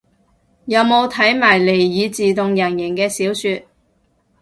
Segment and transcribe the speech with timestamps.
[0.65, 3.67] 有冇睇埋尼爾自動人形嘅小說